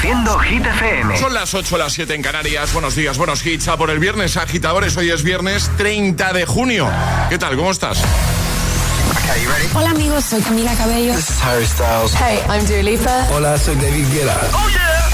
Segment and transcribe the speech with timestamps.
[0.00, 1.18] Reproduciendo Hit FM.
[1.18, 2.72] Son las 8 las 7 en Canarias.
[2.72, 3.68] Buenos días, buenos hits.
[3.68, 4.96] A por el viernes, agitadores.
[4.96, 6.90] Hoy es viernes 30 de junio.
[7.28, 7.54] ¿Qué tal?
[7.54, 7.98] ¿Cómo estás?
[9.74, 11.14] Hola amigos, soy Camila Cabello.
[11.14, 12.14] This is Harry Styles.
[12.14, 13.26] Hey, I'm Dua Lipa.
[13.30, 14.40] Hola, soy David Guetta.
[14.54, 15.10] Oh yeah.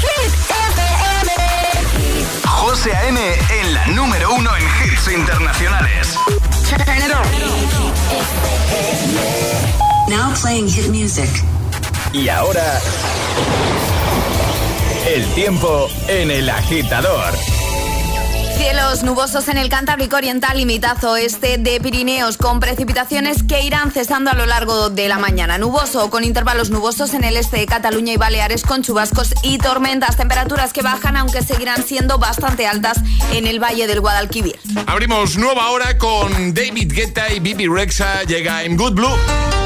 [0.00, 1.32] Hit FM.
[2.46, 3.20] José A.M.
[3.60, 6.16] en la número uno en hits internacionales.
[6.70, 7.26] Turn it on.
[10.08, 11.28] Now playing hit music.
[12.14, 12.80] Y ahora
[15.06, 17.34] el tiempo en el agitador.
[18.56, 23.90] Cielos nubosos en el Cantábrico Oriental y mitad oeste de Pirineos, con precipitaciones que irán
[23.90, 25.58] cesando a lo largo de la mañana.
[25.58, 30.16] Nuboso, con intervalos nubosos en el este de Cataluña y Baleares, con chubascos y tormentas.
[30.16, 32.98] Temperaturas que bajan, aunque seguirán siendo bastante altas
[33.32, 34.60] en el valle del Guadalquivir.
[34.86, 38.22] Abrimos nueva hora con David Guetta y Bibi Rexa.
[38.24, 39.61] Llega en Good Blue.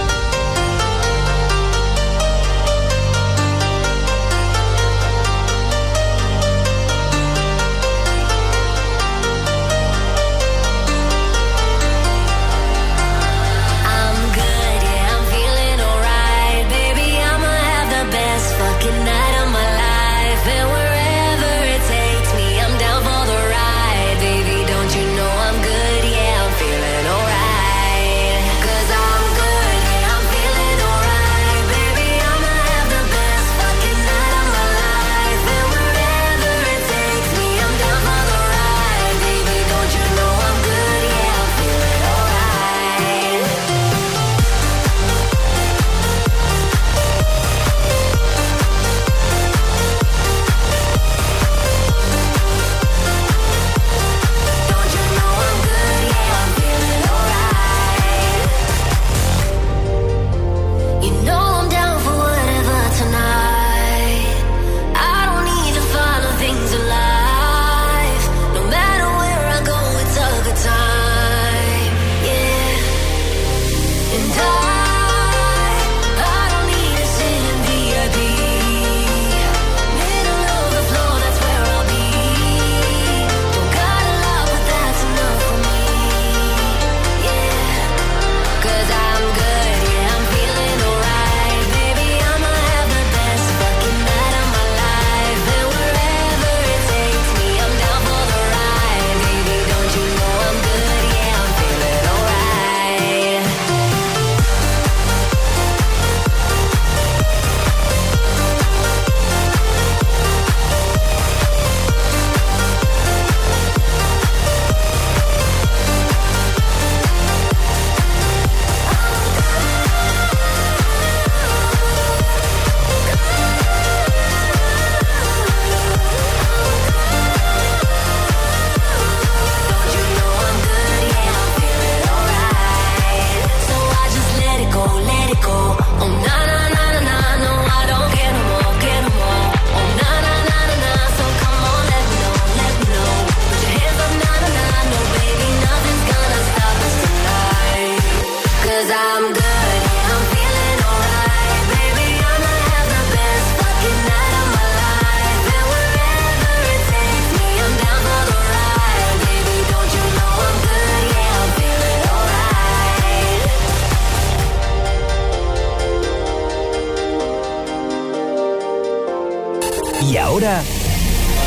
[170.08, 170.62] Y ahora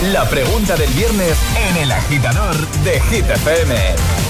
[0.02, 2.56] la pregunta del viernes en el agitador
[2.86, 3.76] de Hit FM.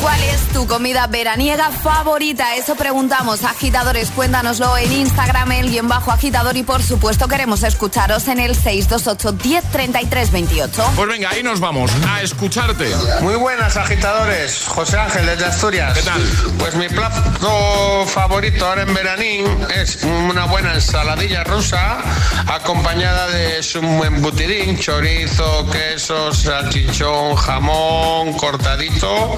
[0.02, 2.56] ¿Cuál es tu comida veraniega favorita?
[2.56, 4.10] Eso preguntamos, agitadores.
[4.10, 6.58] Cuéntanoslo en Instagram, el guion bajo agitador.
[6.58, 10.92] Y por supuesto, queremos escucharos en el 628 10 28.
[10.96, 12.90] Pues venga, ahí nos vamos a escucharte.
[13.22, 14.66] Muy buenas, agitadores.
[14.66, 15.94] José Ángel desde Asturias.
[15.94, 16.22] ¿Qué tal?
[16.58, 22.00] Pues mi plato favorito ahora en veranín es una buena ensaladilla rusa
[22.48, 29.36] acompañada de un buen butidín, chorizo, queso, salchichón, jamón, cortadito,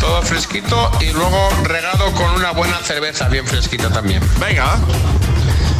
[0.00, 4.22] todo fresquito y luego regado con una buena cerveza bien fresquita también.
[4.38, 4.78] Venga.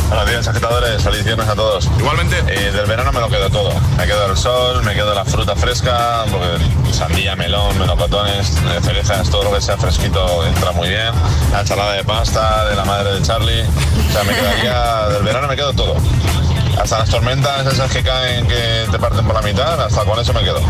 [0.08, 1.02] Buenos días, agitadores.
[1.02, 1.88] Feliz viernes a todos.
[1.98, 2.38] Igualmente.
[2.46, 3.72] Eh, del verano me lo quedo todo.
[3.96, 6.24] Me quedo el sol, me quedo la fruta fresca,
[6.92, 11.12] sandía, melón, melocotones, eh, cerezas, todo lo que sea fresquito entra muy bien.
[11.50, 13.62] La ensalada de pasta de la madre de Charlie.
[13.62, 15.96] O sea, me quedaría, del verano me quedo todo.
[16.78, 20.32] Hasta las tormentas esas que caen que te parten por la mitad, hasta con eso
[20.32, 20.60] me quedo.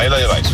[0.00, 0.48] Ahí lo lleváis.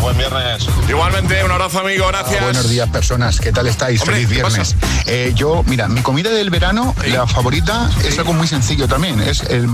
[0.00, 0.66] buen viernes.
[0.88, 2.08] Igualmente, un abrazo, amigo.
[2.08, 2.42] Gracias.
[2.42, 3.38] buenos días, personas.
[3.38, 4.02] ¿Qué tal estáis?
[4.02, 4.74] Feliz viernes.
[5.06, 9.20] Eh, yo, mira, mi comida del verano, la favorita, es algo muy sencillo también.
[9.20, 9.68] Es el,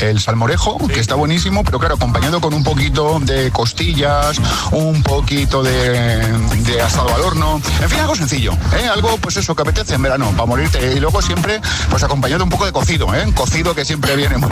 [0.00, 4.36] el, salmorejo, que está buenísimo, pero claro, acompañado con un poquito de costillas,
[4.70, 6.20] un poquito de,
[6.60, 7.60] de asado al horno.
[7.82, 8.52] En fin, algo sencillo.
[8.78, 8.86] ¿eh?
[8.86, 10.92] Algo, pues eso, que apetece en verano, para morirte.
[10.92, 11.60] Y luego siempre,
[11.90, 13.26] pues acompañado un poco de cocido, ¿eh?
[13.34, 14.48] Cocido que siempre viene muy,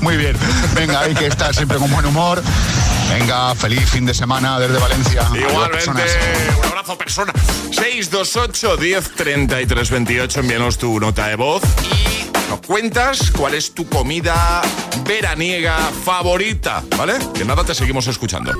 [0.00, 0.38] muy bien.
[0.74, 2.42] Venga, hay que estar siempre con buen humor.
[3.10, 5.28] Venga, feliz fin de semana desde Valencia.
[5.34, 5.90] Igualmente,
[6.58, 7.32] un abrazo persona.
[7.70, 13.88] 628 10 33 28, envíanos tu nota de voz y nos cuentas cuál es tu
[13.88, 14.62] comida
[15.06, 17.14] veraniega favorita, ¿vale?
[17.34, 18.52] Que nada, te seguimos escuchando.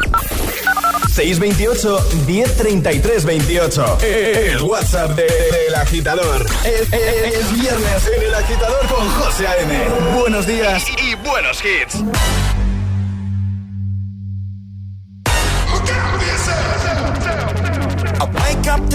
[1.15, 3.99] 628 1033 28.
[4.03, 6.45] El WhatsApp del agitador.
[6.65, 6.91] Es,
[7.53, 9.89] viernes en el agitador con José A.M.
[10.19, 12.03] Buenos días y buenos hits.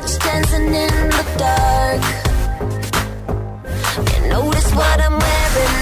[0.00, 2.02] Watch dancing in the dark.
[4.12, 5.79] You notice what I'm wearing,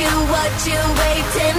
[0.00, 1.53] you, what you waiting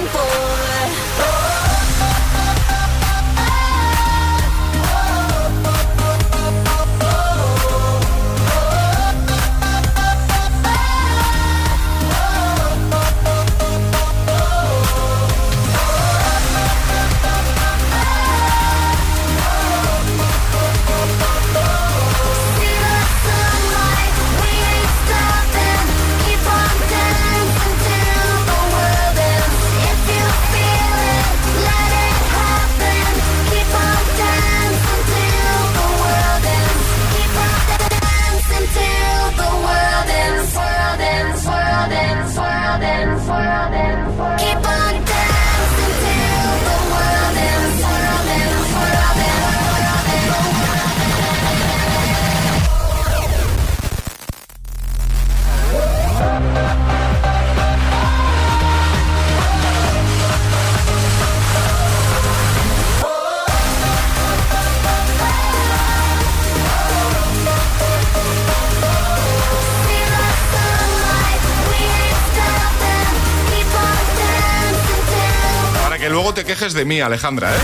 [76.74, 77.58] de mí, Alejandra, ¿eh?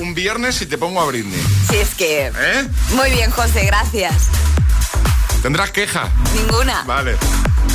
[0.00, 1.40] Un viernes y te pongo a Britney.
[1.68, 2.26] Si es que...
[2.26, 2.68] ¿Eh?
[2.90, 4.28] Muy bien, José, gracias.
[5.42, 6.08] ¿Tendrás queja?
[6.34, 6.82] Ninguna.
[6.84, 7.16] Vale.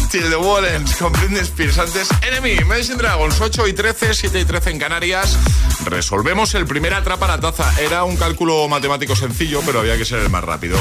[0.10, 1.78] Till the Wallens con Britney Spears.
[1.80, 5.38] Antes, Enemy, Imagine Dragons, 8 y 13, 7 y 13 en Canarias.
[5.86, 7.72] Resolvemos el primer atrapa la taza.
[7.80, 10.78] Era un cálculo matemático sencillo, pero había que ser el más rápido.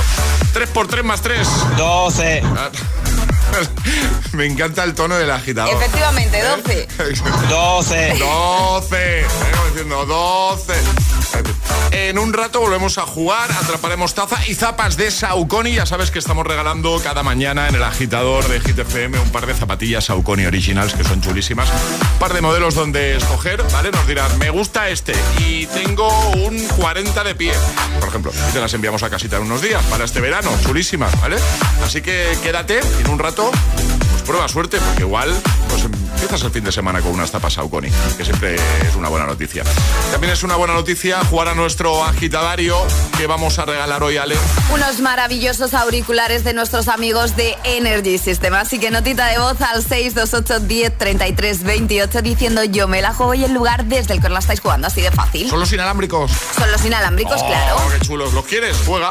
[0.53, 1.49] 3 por 3 más 3.
[1.77, 2.43] 12.
[4.33, 5.75] Me encanta el tono del agitador.
[5.75, 6.89] Efectivamente, 12.
[7.49, 8.15] 12.
[8.19, 8.97] 12.
[8.97, 10.73] Vengo diciendo 12.
[11.93, 15.75] En un rato volvemos a jugar, atraparemos taza y zapas de Saucony.
[15.75, 19.47] Ya sabes que estamos regalando cada mañana en el agitador de Hit FM un par
[19.47, 21.69] de zapatillas Saucony Originals que son chulísimas.
[22.23, 23.91] Par de modelos donde escoger, ¿vale?
[23.91, 27.53] Nos dirán, me gusta este y tengo un 40 de pie,
[27.99, 28.31] por ejemplo.
[28.53, 31.35] Te las enviamos a casita en unos días para este verano, chulísimas, ¿vale?
[31.85, 33.51] Así que quédate en un rato
[34.23, 35.35] pues prueba suerte, porque igual
[35.69, 39.27] pues empiezas el fin de semana con unas tapas Saucony, que siempre es una buena
[39.27, 39.65] noticia.
[40.13, 42.77] También es una buena noticia jugar a nuestro agitadario
[43.19, 44.37] que vamos a regalar hoy, Ale.
[44.73, 48.55] Unos maravillosos auriculares de nuestros amigos de Energy System.
[48.55, 53.35] Así que notita de voz al 628 10 33 28 diciendo yo me la juego
[53.35, 54.87] y el lugar desde el que la estáis jugando.
[54.87, 55.49] Así de fácil.
[55.51, 56.31] ¿Son los inalámbricos?
[56.57, 57.77] Son los inalámbricos, Oh, claro.
[57.93, 58.33] qué chulos.
[58.33, 58.77] ¿Los quieres?
[58.87, 59.11] Juega.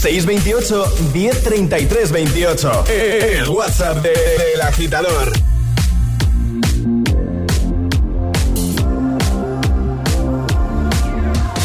[0.00, 2.84] 628 1033 28.
[2.88, 4.10] El WhatsApp de-
[4.52, 5.32] del agitador.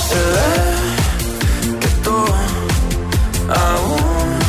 [0.09, 2.15] Se ve que tú
[3.49, 4.39] aún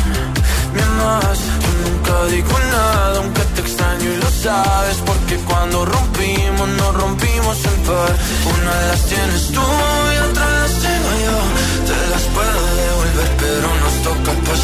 [0.73, 1.39] me amas.
[1.83, 4.97] Nunca digo nada, aunque te extraño y lo sabes.
[5.05, 8.15] Porque cuando rompimos, nos rompimos en par.
[8.53, 9.61] Una de las tienes tú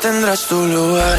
[0.00, 1.18] Tendrás tu lugar.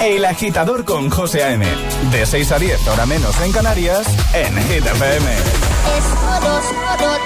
[0.00, 1.66] El agitador con José A.M.
[2.10, 5.32] De 6 a 10, ahora menos en Canarias, en Hit FM.
[5.96, 6.60] Es oro,
[6.92, 7.16] oro,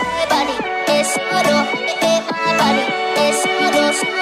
[0.87, 1.67] es oro,
[3.17, 4.22] es oro,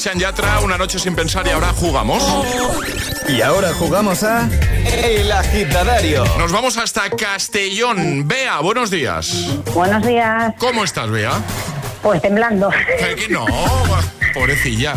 [0.00, 2.22] Sebastián Yatra, una noche sin pensar y ahora jugamos.
[3.28, 4.48] Y ahora jugamos a
[4.86, 6.24] El Agitadario.
[6.38, 8.26] Nos vamos hasta Castellón.
[8.26, 9.58] Bea, buenos días.
[9.74, 10.54] Buenos días.
[10.56, 11.32] ¿Cómo estás, Bea?
[12.00, 12.70] Pues temblando.
[12.70, 13.44] ¿Qué no?
[14.32, 14.94] Pobrecilla.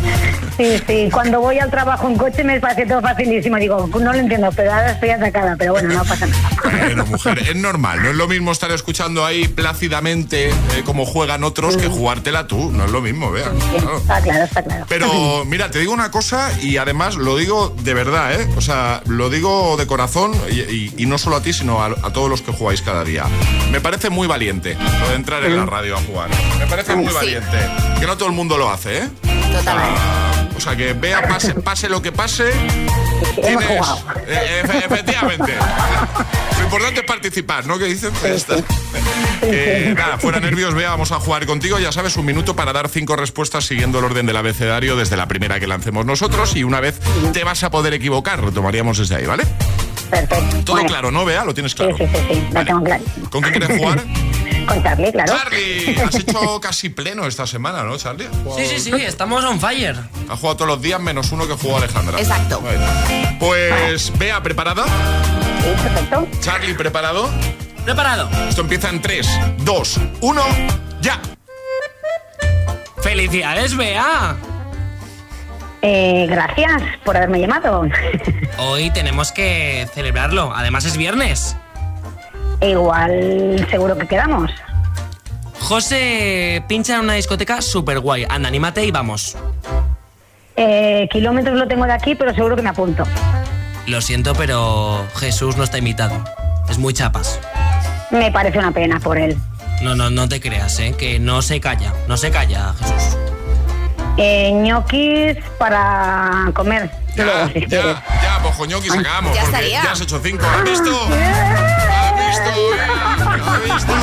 [0.56, 3.58] Sí, sí, cuando voy al trabajo en coche me parece todo facilísimo.
[3.58, 6.50] Digo, no lo entiendo, pero ahora estoy atacada, pero bueno, no pasa nada.
[6.80, 10.54] Bueno, mujer, es normal, no es lo mismo estar escuchando ahí plácidamente eh,
[10.86, 13.52] como juegan otros que jugártela tú, no es lo mismo, vea.
[13.98, 14.86] Está claro, está claro.
[14.90, 18.48] Pero mira, te digo una cosa y además lo digo de verdad, ¿eh?
[18.58, 22.42] O sea, lo digo de corazón y, no solo a ti, sino a, todos los
[22.42, 23.26] que jugáis cada día.
[23.72, 26.30] Me parece muy valiente lo de entrar en la radio a jugar.
[26.58, 27.58] Me parece muy valiente.
[28.00, 29.10] Que no todo el mundo lo hace, ¿eh?
[29.52, 30.02] Totalmente.
[30.56, 32.52] O sea, que vea, pase, pase lo que pase.
[33.36, 33.70] Tienes.
[34.28, 35.54] Eh, efectivamente.
[36.74, 37.78] Importante es participar, ¿no?
[37.78, 38.12] Que dicen.
[39.96, 41.78] Nada, fuera nervios, vea, vamos a jugar contigo.
[41.78, 45.28] Ya sabes, un minuto para dar cinco respuestas siguiendo el orden del abecedario desde la
[45.28, 47.00] primera que lancemos nosotros y una vez
[47.32, 48.44] te vas a poder equivocar.
[48.44, 49.44] Retomaríamos desde ahí, ¿vale?
[50.10, 50.64] Perfecto.
[50.66, 51.46] Todo claro, ¿no, Vea?
[51.46, 51.96] ¿Lo tienes claro?
[51.96, 53.04] Sí, sí, sí, lo tengo claro.
[53.30, 54.04] ¿Con qué quieres jugar?
[54.74, 55.34] Con Charlie, claro.
[55.34, 58.28] Charlie, has hecho casi pleno esta semana, ¿no, Charlie?
[58.56, 59.96] Sí, sí, sí, estamos on fire.
[60.30, 62.20] Ha jugado todos los días menos uno que jugó Alejandra.
[62.20, 62.62] Exacto.
[63.40, 64.86] Pues, Vea, ¿preparada?
[64.86, 66.28] Sí, perfecto.
[66.40, 67.30] Charlie, ¿preparado?
[67.86, 68.30] Preparado.
[68.50, 69.28] Esto empieza en 3,
[69.60, 70.42] 2, 1,
[71.02, 71.20] ya.
[73.02, 74.36] ¡Felicidades, Bea!
[75.82, 77.86] Eh, gracias por haberme llamado.
[78.58, 80.54] Hoy tenemos que celebrarlo.
[80.56, 81.58] Además es viernes.
[82.64, 84.52] Igual seguro que quedamos.
[85.60, 88.26] José pincha en una discoteca súper guay.
[88.30, 89.38] Anda, anímate y vamos.
[90.56, 93.04] Eh, kilómetros lo tengo de aquí, pero seguro que me apunto.
[93.88, 96.24] Lo siento, pero Jesús no está invitado.
[96.70, 97.40] Es muy chapas.
[98.12, 99.38] Me parece una pena por él.
[99.82, 100.96] No, no, no te creas, ¿eh?
[100.98, 101.94] Que no se calla.
[102.08, 103.18] No se calla, Jesús.
[104.18, 106.90] Eh, ñoquis para comer.
[107.16, 107.96] Ya, luego, si ya, quieres.
[108.22, 109.36] ya, pues con ñoquis acabamos.
[109.36, 109.84] Ya porque estaría.
[109.84, 110.46] ya has hecho cinco.
[110.46, 111.08] ¿Has visto?
[112.34, 113.52] ¿Has visto?
[113.52, 113.94] ¿Has visto?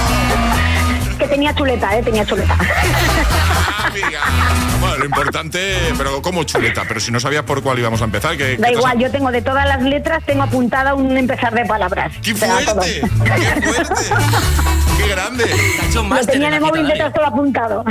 [1.18, 2.02] Que tenía chuleta, ¿eh?
[2.02, 2.56] Tenía chuleta.
[3.84, 4.20] Amiga.
[4.80, 8.36] Bueno, lo importante, pero como chuleta, pero si no sabías por cuál íbamos a empezar,
[8.36, 12.12] que Da igual, yo tengo de todas las letras, tengo apuntada un empezar de palabras.
[12.22, 13.02] ¡Qué fuerte!
[13.24, 13.94] ¡Qué fuerte!
[14.96, 15.44] ¡Qué grande!
[15.94, 17.84] Lo tenía en el móvil detrás todo apuntado.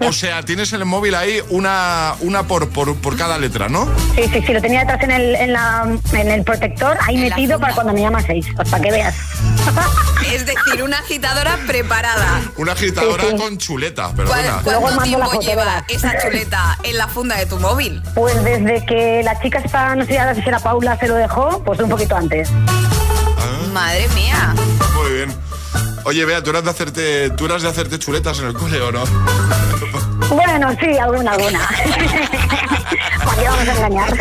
[0.00, 3.86] O sea, tienes en el móvil ahí una, una por, por, por cada letra, ¿no?
[4.14, 7.58] Sí, sí, sí, lo tenía detrás en el, en la, en el protector, ahí metido
[7.58, 9.14] para cuando me llamas pues para que veas.
[10.32, 12.40] Es decir, una agitadora preparada.
[12.56, 13.36] Una agitadora Sí, sí.
[13.36, 14.60] con chuleta, ¿Cuál- perdona.
[14.64, 15.84] Luego ¿Cuánto tiempo lleva verás.
[16.22, 18.02] Chuleta en la funda de tu móvil?
[18.14, 21.62] Pues desde que la chica está, no sé ahora si será Paula, se lo dejó,
[21.64, 22.50] pues un poquito antes.
[23.72, 24.54] Madre mía.
[24.94, 25.34] Muy bien.
[26.04, 28.92] Oye, Bea, ¿tú eras de hacerte, tú eras de hacerte chuletas en el cole o
[28.92, 29.04] no?
[30.28, 31.60] Bueno, sí, alguna, alguna.
[33.24, 34.14] ¿Para qué vamos a engañar?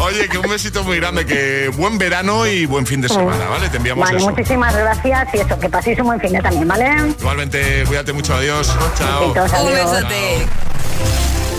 [0.00, 3.68] Oye, que un besito muy grande, que buen verano y buen fin de semana, ¿vale?
[3.68, 4.30] Te enviamos Vale, eso.
[4.30, 7.14] muchísimas gracias y eso, que paséis un buen fin de también, ¿vale?
[7.18, 8.72] Igualmente, cuídate mucho, adiós.
[8.98, 9.32] Chao.
[9.34, 9.92] Besitos, Un adiós.
[9.92, 10.46] besote.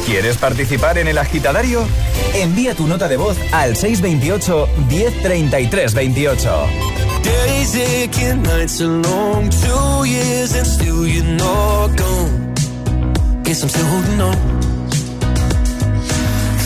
[0.05, 1.85] ¿Quieres participar en el agitadario?
[2.33, 6.67] Envía tu nota de voz al 628 1033 28.
[7.23, 12.53] Days aching, nights are long, two years and still you're not gone.
[13.43, 14.58] Guess I'm still holding on.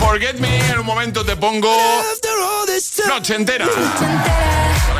[0.00, 0.58] Forget Me.
[0.70, 1.70] En un momento te pongo
[3.06, 3.66] noche entera.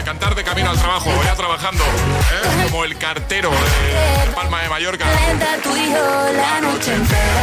[0.00, 1.84] Para cantar de camino al trabajo, voy a trabajando.
[1.84, 2.68] ¿eh?
[2.70, 5.04] Como el cartero de Palma de Mallorca.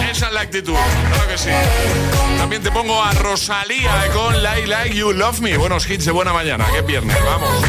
[0.09, 1.51] Esa es la actitud, claro que sí.
[2.39, 5.55] También te pongo a Rosalía con Like Like You Love Me.
[5.55, 7.63] Buenos hits de buena mañana, que es viernes, vamos.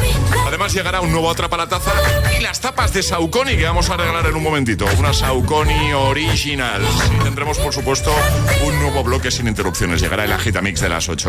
[0.47, 1.93] Además llegará un nuevo Atrapa la Taza
[2.39, 4.87] y las tapas de Saucony que vamos a regalar en un momentito.
[4.99, 6.81] Una Saucony Original.
[7.15, 8.11] Y tendremos, por supuesto,
[8.65, 10.01] un nuevo bloque sin interrupciones.
[10.01, 11.29] Llegará el Agitamix de las 8.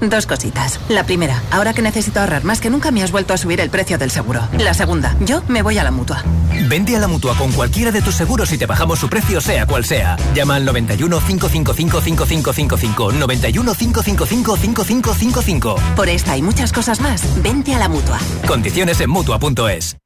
[0.00, 0.80] Dos cositas.
[0.88, 3.70] La primera, ahora que necesito ahorrar más que nunca me has vuelto a subir el
[3.70, 4.48] precio del seguro.
[4.58, 6.22] La segunda, yo me voy a la mutua.
[6.68, 9.66] Vende a la mutua con cualquiera de tus seguros y te bajamos su precio, sea
[9.66, 10.16] cual sea.
[10.34, 13.12] Llama al 91 555 5555.
[13.12, 15.74] 91 555 5555.
[15.96, 18.18] Por esta y muchas cosas más, vente a la mutua.
[18.46, 19.96] Condiciones en mutua.es.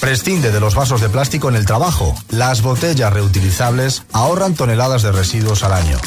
[0.00, 2.14] Prescinde de los vasos de plástico en el trabajo.
[2.30, 5.98] Las botellas reutilizables ahorran toneladas de residuos al año.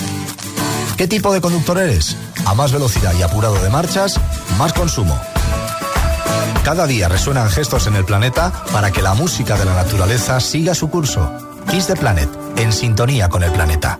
[0.97, 2.15] ¿Qué tipo de conductor eres?
[2.45, 4.19] A más velocidad y apurado de marchas,
[4.57, 5.19] más consumo.
[6.63, 10.75] Cada día resuenan gestos en el planeta para que la música de la naturaleza siga
[10.75, 11.31] su curso.
[11.69, 13.99] Kiss the Planet, en sintonía con el planeta.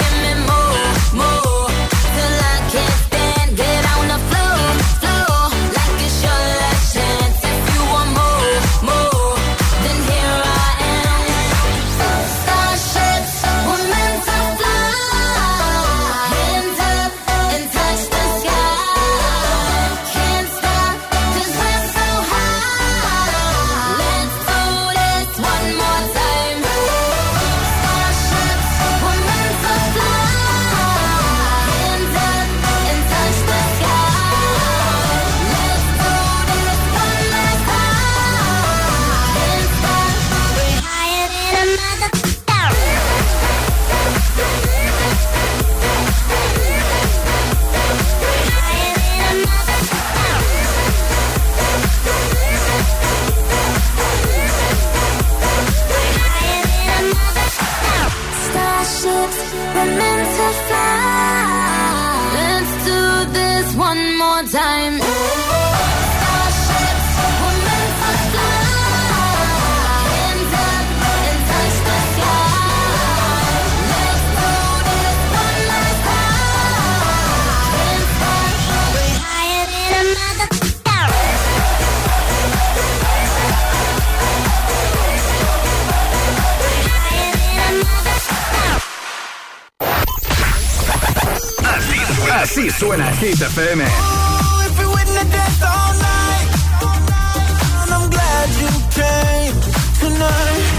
[92.41, 93.85] Así suena Hit FM.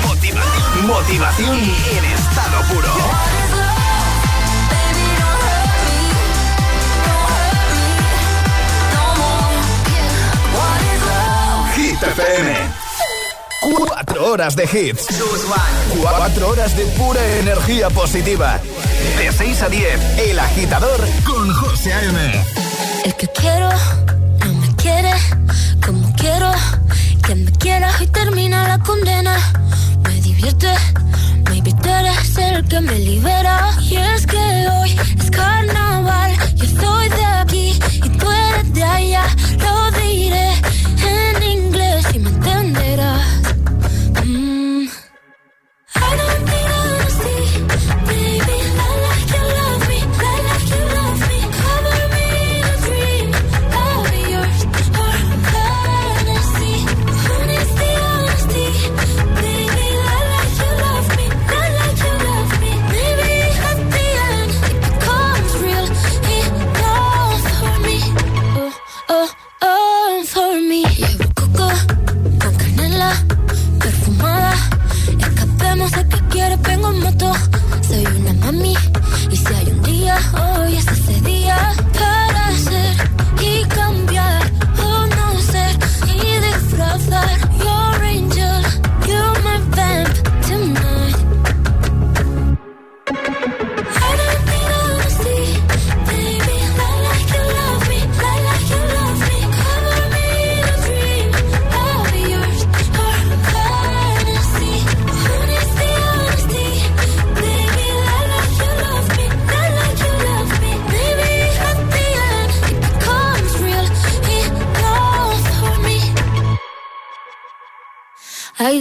[0.05, 2.88] Motivación, motivación en estado puro.
[11.77, 12.57] Hit FM.
[13.87, 15.07] Cuatro horas de hits.
[16.01, 18.61] Cuatro horas de pura energía positiva.
[19.19, 22.45] De 6 a 10, El Agitador con José A.M.
[23.05, 23.69] El que quiero
[24.45, 25.12] no me quiere
[25.85, 26.51] como quiero
[27.27, 29.37] que me quiera y termina la condena.
[30.05, 30.73] Me divierte,
[31.51, 33.71] maybe tú eres el que me libera.
[33.81, 39.25] Y es que hoy es carnaval, yo soy de aquí y tú eres de allá.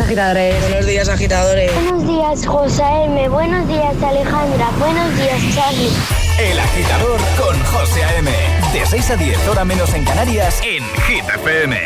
[0.00, 0.60] agitadores.
[0.62, 1.72] Buenos días, agitadores.
[1.74, 3.28] Buenos días, José M.
[3.28, 4.70] Buenos días, Alejandra.
[4.78, 5.92] Buenos días, Charlie.
[6.38, 8.30] El agitador con José M.
[8.72, 11.76] De 6 a 10, hora menos en Canarias, en Hit FM.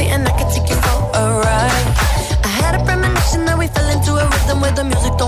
[0.00, 1.86] And I could take you for a ride.
[2.44, 5.27] I had a premonition that we fell into a rhythm where the music don't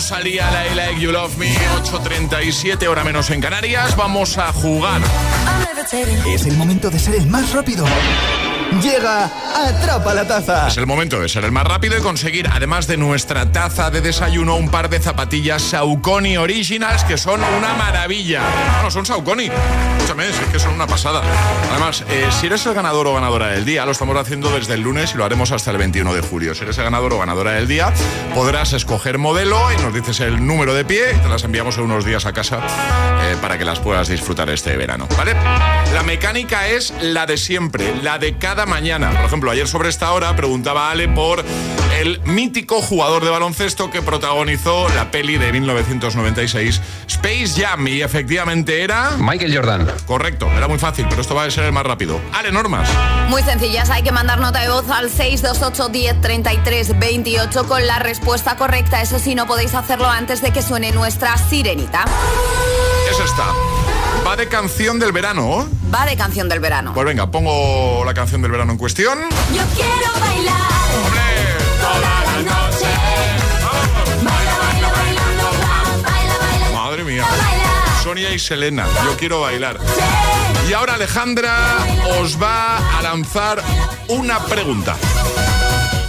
[0.00, 3.94] Rosalía, la like You Love Me, 8.37, hora menos en Canarias.
[3.96, 5.02] Vamos a jugar.
[6.26, 7.84] Es el momento de ser el más rápido
[8.78, 10.68] Llega Atrapa la Taza.
[10.68, 14.00] Es el momento de ser el más rápido y conseguir, además de nuestra taza de
[14.00, 18.42] desayuno, un par de zapatillas Saucony Originals que son una maravilla.
[18.82, 19.50] No, son Saucony.
[19.98, 21.20] Escúchame, es que son una pasada.
[21.70, 24.80] Además, eh, si eres el ganador o ganadora del día, lo estamos haciendo desde el
[24.80, 26.54] lunes y lo haremos hasta el 21 de julio.
[26.54, 27.92] Si eres el ganador o ganadora del día,
[28.34, 31.84] podrás escoger modelo y nos dices el número de pie y te las enviamos en
[31.84, 32.60] unos días a casa
[33.22, 35.06] eh, para que las puedas disfrutar este verano.
[35.18, 35.34] ¿Vale?
[35.92, 39.10] La mecánica es la de siempre, la de cada mañana.
[39.10, 41.44] Por ejemplo, ayer sobre esta hora preguntaba Ale por
[41.98, 48.82] el mítico jugador de baloncesto que protagonizó la peli de 1996 Space Jam y efectivamente
[48.82, 49.86] era Michael Jordan.
[50.06, 52.20] Correcto, era muy fácil, pero esto va a ser el más rápido.
[52.32, 52.88] Ale, normas.
[53.28, 57.98] Muy sencillas, hay que mandar nota de voz al 628 10 33 28 con la
[57.98, 59.02] respuesta correcta.
[59.02, 62.04] Eso sí, no podéis hacerlo antes de que suene nuestra sirenita.
[63.10, 63.52] Es esta.
[64.26, 65.68] Va de canción del verano.
[65.92, 66.92] Va de canción del verano.
[66.94, 69.18] Pues venga, pongo la canción del verano en cuestión.
[69.52, 70.70] Yo quiero bailar.
[71.80, 72.86] Toda la noche.
[74.22, 75.44] Baila, baila, bailando,
[76.04, 76.80] baila, baila.
[76.80, 77.26] Madre mía.
[78.04, 79.78] Sonia y Selena, yo quiero bailar.
[80.68, 81.56] Y ahora Alejandra
[82.20, 83.62] os va a lanzar
[84.08, 84.96] una pregunta.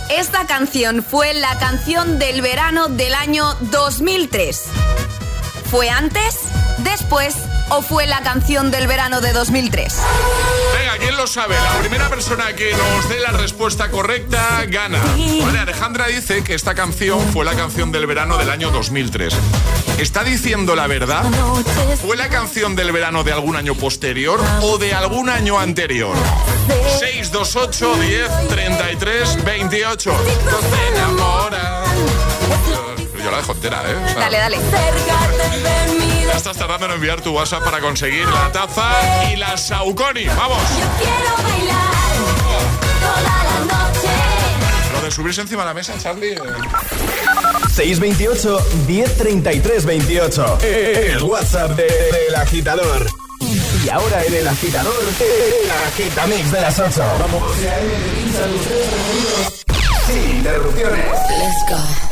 [0.09, 4.63] Esta canción fue la canción del verano del año 2003.
[5.69, 6.36] ¿Fue antes,
[6.79, 7.36] después
[7.72, 9.97] o fue la canción del verano de 2003?
[10.78, 11.55] Venga, ¿quién lo sabe?
[11.55, 14.99] La primera persona que nos dé la respuesta correcta gana.
[15.41, 19.34] Vale, Alejandra dice que esta canción fue la canción del verano del año 2003.
[19.99, 21.24] ¿Está diciendo la verdad?
[22.01, 26.15] ¿Fue la canción del verano de algún año posterior o de algún año anterior?
[26.99, 30.11] 628 10 33 28.
[31.49, 33.22] te.
[33.24, 33.95] Yo la dejo entera, ¿eh?
[34.03, 34.57] O sea, Dale, dale.
[36.41, 40.25] Estás tardando en enviar tu WhatsApp para conseguir la taza y la Saucony.
[40.35, 40.57] ¡Vamos!
[40.97, 41.91] Quiero bailar.
[42.99, 44.07] Toda la noche.
[44.91, 46.33] Lo de subirse encima de la mesa, Charlie.
[46.33, 46.39] eh,
[47.75, 50.57] 628 1033 28.
[50.63, 53.05] El WhatsApp de- del agitador.
[53.85, 57.03] Y ahora en el agitador, el agitamix de las 8.
[57.19, 57.43] Vamos.
[60.07, 61.05] Sin interrupciones.
[61.05, 62.11] Let's go.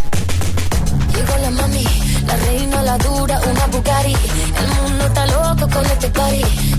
[5.86, 6.10] Este.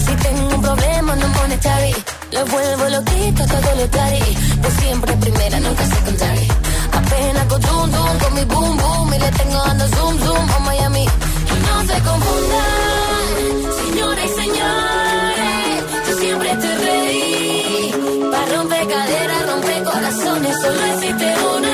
[0.05, 1.95] Si tengo un problema, no monetary.
[2.33, 4.37] Lo vuelvo loquito, todo lo daddy.
[4.63, 6.49] Pues siempre primera, nunca secondary.
[6.93, 9.15] Apenas con zoom, zoom, con mi boom, boom.
[9.15, 11.05] Y le tengo dando zoom, zoom a Miami.
[11.05, 13.47] Y no se confundan,
[13.81, 15.85] señoras y señores.
[16.09, 17.95] Yo siempre te reí.
[18.33, 21.70] Para romper caderas, romper corazones, solo existe una.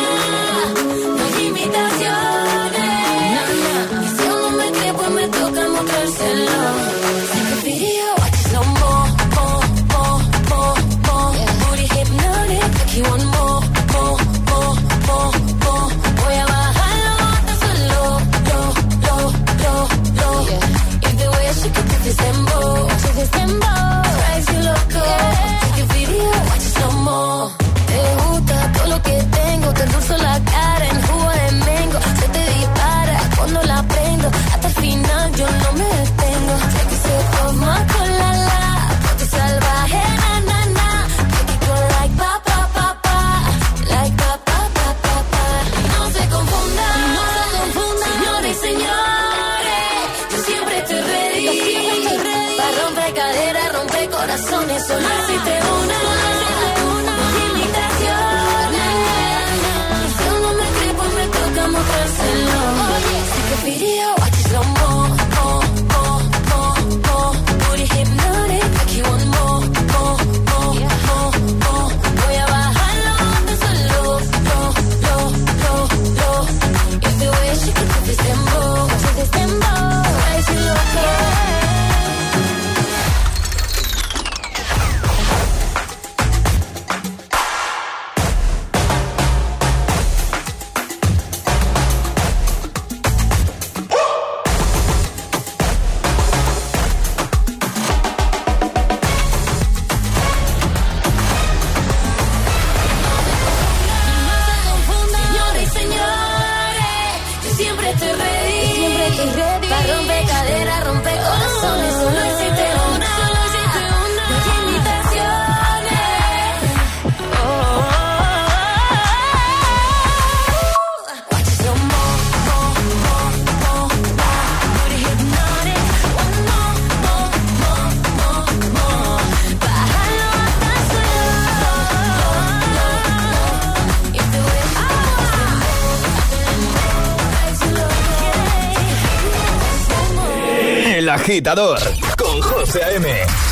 [141.27, 141.81] agitador
[142.17, 143.09] con José A.M.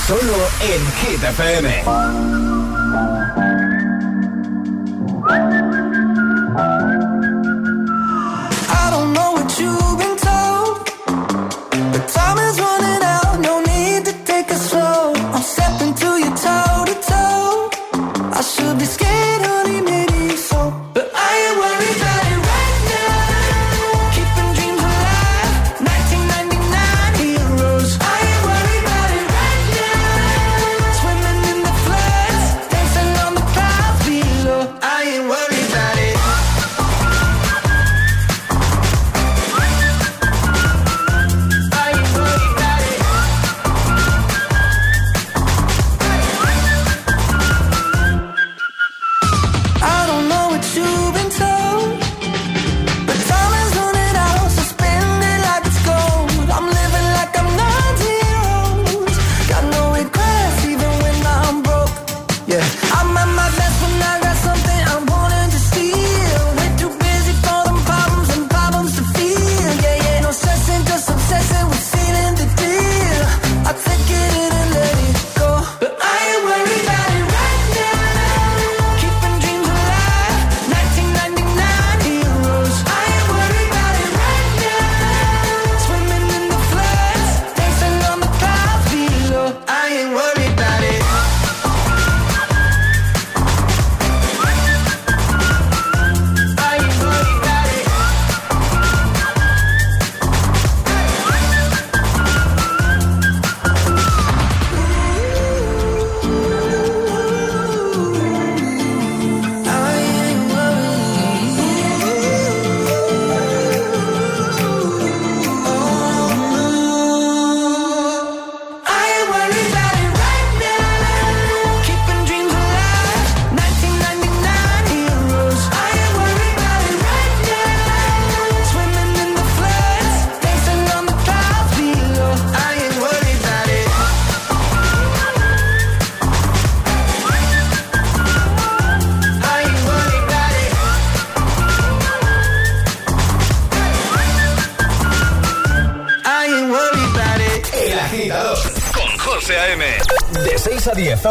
[0.06, 1.24] Solo en Hit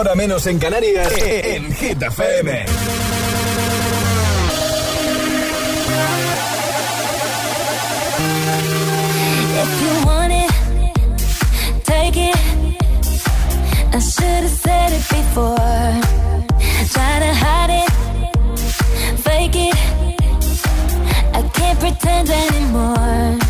[0.01, 2.65] 10 menos en Canarias, e, e, en Hit FM.
[9.61, 12.35] If you want it, take it.
[13.93, 15.57] I should have said it before.
[16.93, 17.91] Try to hide it,
[19.19, 19.77] fake it.
[21.35, 23.43] I can't pretend anymore.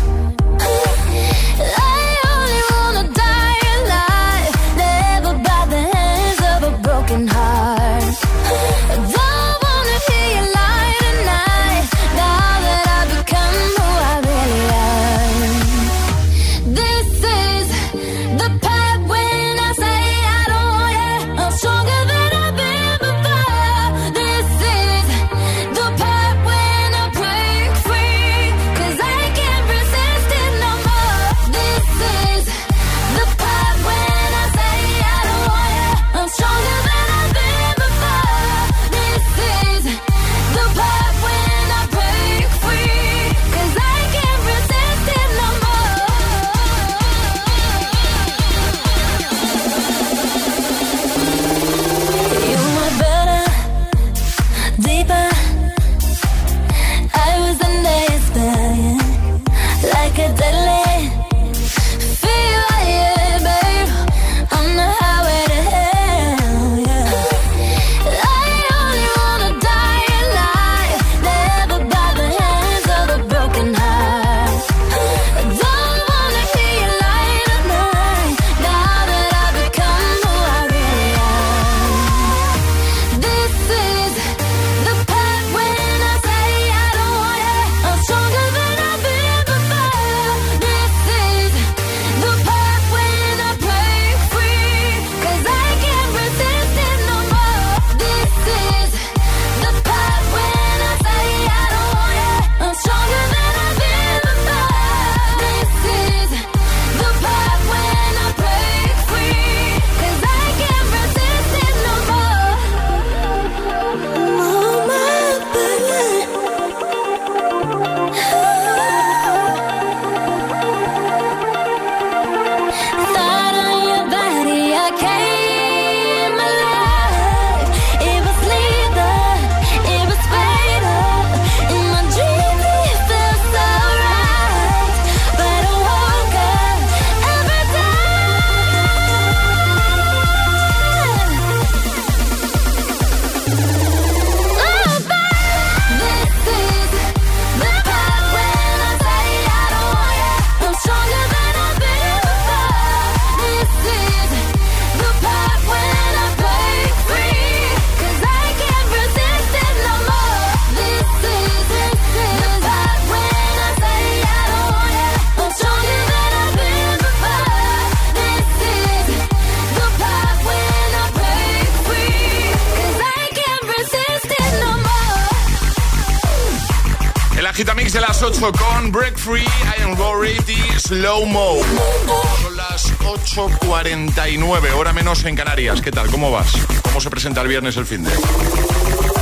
[187.24, 188.10] ¿Cómo se presenta el viernes el fin de?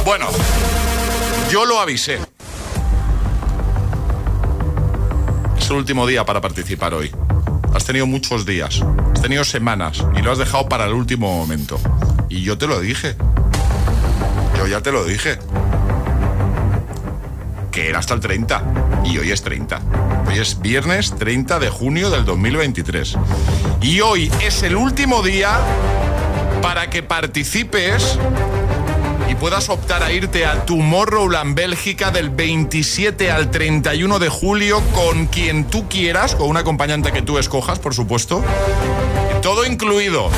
[0.05, 0.27] Bueno,
[1.53, 2.19] yo lo avisé.
[5.57, 7.13] Es el último día para participar hoy.
[7.73, 8.83] Has tenido muchos días,
[9.13, 11.79] has tenido semanas y lo has dejado para el último momento.
[12.29, 13.15] Y yo te lo dije.
[14.59, 15.39] Yo ya te lo dije
[17.71, 19.03] que era hasta el 30.
[19.05, 19.81] Y hoy es 30.
[20.27, 23.17] Hoy es viernes 30 de junio del 2023.
[23.81, 25.61] Y hoy es el último día
[26.63, 28.19] para que participes
[29.29, 35.27] y puedas optar a irte a Tomorrowland Bélgica del 27 al 31 de julio con
[35.27, 38.43] quien tú quieras, con un acompañante que tú escojas, por supuesto.
[39.43, 40.31] Todo incluido.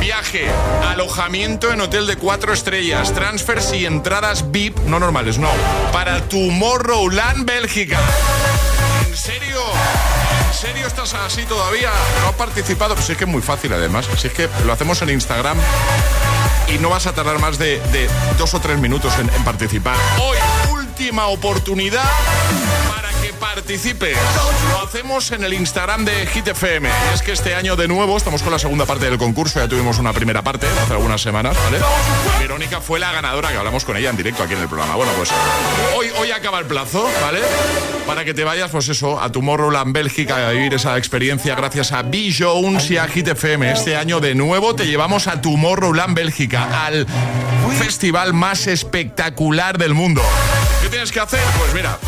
[0.00, 0.46] Viaje,
[0.88, 5.50] alojamiento en hotel de cuatro estrellas, transfers y entradas VIP, no normales, no,
[5.92, 7.98] para Tomorrowland Bélgica.
[9.06, 9.60] ¿En serio?
[10.50, 11.92] ¿En serio estás así todavía?
[12.22, 12.96] ¿No has participado?
[12.96, 14.08] Pues es que es muy fácil además.
[14.18, 15.56] Si es que lo hacemos en Instagram
[16.66, 17.80] y no vas a tardar más de,
[18.36, 19.96] dos o tres minutos en, en participar.
[20.20, 20.36] Hoy,
[20.72, 22.02] última oportunidad
[23.40, 24.12] participe.
[24.70, 26.88] Lo hacemos en el Instagram de Hit FM.
[27.14, 29.58] Es que este año de nuevo estamos con la segunda parte del concurso.
[29.58, 31.78] Ya tuvimos una primera parte hace algunas semanas, ¿vale?
[32.38, 34.94] Verónica fue la ganadora que hablamos con ella en directo aquí en el programa.
[34.94, 35.30] Bueno, pues
[35.96, 37.40] hoy, hoy acaba el plazo, ¿vale?
[38.06, 42.04] Para que te vayas, pues eso, a Tomorrowland, Bélgica, a vivir esa experiencia gracias a.
[42.38, 43.72] Jones y a Hit FM.
[43.72, 47.06] Este año de nuevo te llevamos a Tomorrowland, Bélgica, al
[47.78, 50.22] festival más espectacular del mundo.
[50.82, 51.40] ¿Qué tienes que hacer?
[51.58, 51.98] Pues mira,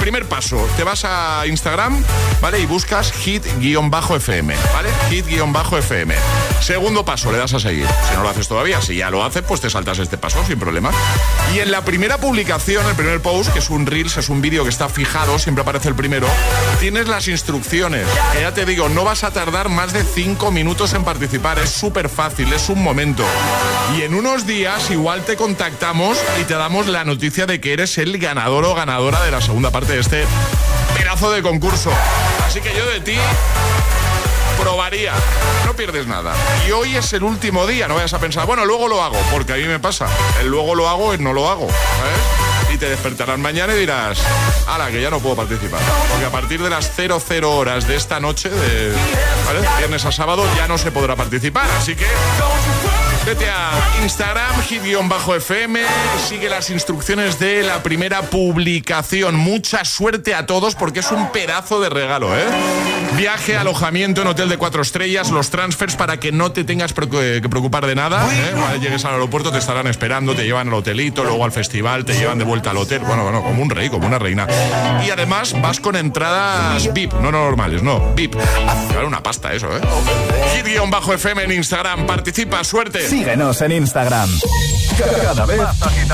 [0.00, 2.02] primer paso, te vas a Instagram,
[2.40, 2.60] ¿vale?
[2.60, 4.88] Y buscas hit-fm, ¿vale?
[5.10, 6.14] Hit-fm.
[6.60, 7.86] Segundo paso, le das a seguir.
[8.08, 10.58] Si no lo haces todavía, si ya lo haces, pues te saltas este paso sin
[10.58, 10.90] problema.
[11.54, 14.64] Y en la primera publicación, el primer post, que es un Reels, es un vídeo
[14.64, 16.26] que está fijado, siempre aparece el primero,
[16.80, 18.06] tienes las instrucciones.
[18.40, 21.58] Ya te digo, no vas a tardar más de 5 minutos en participar.
[21.58, 23.24] Es súper fácil, es un momento.
[23.96, 27.98] Y en unos días igual te contactamos y te damos la noticia de que eres
[27.98, 30.24] el ganador o ganadora de la segunda parte de este
[30.96, 31.90] pedazo de concurso.
[32.46, 33.16] Así que yo de ti
[34.60, 35.12] probaría.
[35.66, 36.34] No pierdes nada.
[36.66, 37.88] Y hoy es el último día.
[37.88, 40.06] No vayas a pensar, bueno, luego lo hago, porque a mí me pasa.
[40.40, 41.68] El luego lo hago y no lo hago.
[42.72, 44.18] Y te despertarás mañana y dirás,
[44.66, 45.80] ala, que ya no puedo participar.
[46.10, 48.92] Porque a partir de las 00 horas de esta noche, de
[49.78, 51.68] viernes a sábado, ya no se podrá participar.
[51.78, 52.06] Así que
[53.26, 53.70] Vete a
[54.02, 55.80] Instagram, hit-fm,
[56.28, 59.34] sigue las instrucciones de la primera publicación.
[59.36, 62.44] Mucha suerte a todos porque es un pedazo de regalo, ¿eh?
[63.16, 67.48] Viaje, alojamiento en hotel de cuatro estrellas, los transfers para que no te tengas que
[67.48, 68.28] preocupar de nada.
[68.30, 68.78] ¿eh?
[68.78, 72.38] llegues al aeropuerto, te estarán esperando, te llevan al hotelito, luego al festival, te llevan
[72.38, 73.00] de vuelta al hotel.
[73.06, 74.46] Bueno, bueno, como un rey, como una reina.
[75.06, 78.34] Y además vas con entradas VIP, no normales, no, VIP.
[78.34, 79.80] Vale una pasta eso, ¿eh?
[80.56, 83.13] Hit-fm en Instagram, participa, suerte.
[83.14, 84.28] Síguenos en Instagram.
[85.22, 85.60] Cada vez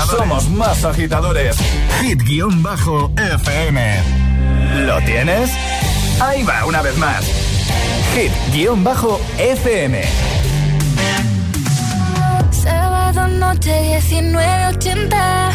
[0.07, 1.57] somos más agitadores.
[1.99, 2.43] Hit-FM.
[4.85, 5.49] ¿Lo tienes?
[6.19, 7.25] Ahí va, una vez más.
[8.13, 10.03] Hit-FM.
[12.51, 15.51] Sábado noche 1980.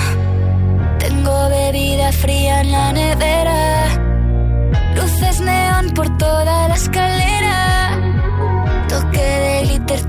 [0.99, 3.87] Tengo bebida fría en la nevera.
[4.97, 8.01] Luces neón por toda la escalera.
[8.89, 10.09] Toque de glitter,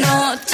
[0.00, 0.53] no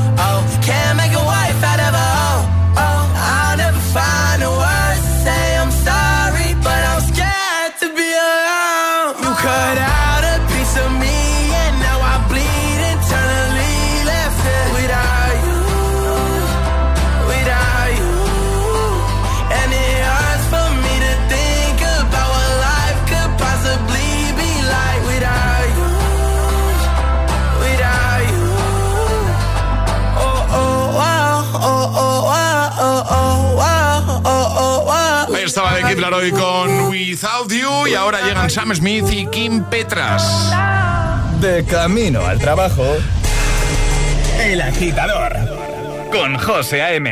[37.11, 40.49] Without y ahora llegan Sam Smith y Kim Petras.
[41.41, 42.85] De camino al trabajo.
[44.39, 45.35] El agitador
[46.09, 47.11] con José A.M.